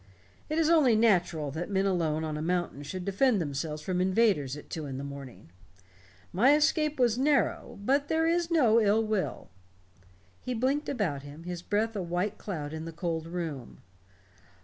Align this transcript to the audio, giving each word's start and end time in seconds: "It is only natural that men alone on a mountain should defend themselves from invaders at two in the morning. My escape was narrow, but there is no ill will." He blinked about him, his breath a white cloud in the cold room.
"It 0.49 0.57
is 0.57 0.67
only 0.67 0.95
natural 0.95 1.51
that 1.51 1.69
men 1.69 1.85
alone 1.85 2.23
on 2.23 2.35
a 2.35 2.41
mountain 2.41 2.81
should 2.81 3.05
defend 3.05 3.39
themselves 3.39 3.83
from 3.83 4.01
invaders 4.01 4.57
at 4.57 4.67
two 4.71 4.87
in 4.87 4.97
the 4.97 5.03
morning. 5.03 5.51
My 6.33 6.55
escape 6.55 6.99
was 6.99 7.19
narrow, 7.19 7.77
but 7.85 8.07
there 8.07 8.25
is 8.25 8.49
no 8.49 8.81
ill 8.81 9.03
will." 9.05 9.51
He 10.39 10.55
blinked 10.55 10.89
about 10.89 11.21
him, 11.21 11.43
his 11.43 11.61
breath 11.61 11.95
a 11.95 12.01
white 12.01 12.39
cloud 12.39 12.73
in 12.73 12.85
the 12.85 12.91
cold 12.91 13.27
room. 13.27 13.83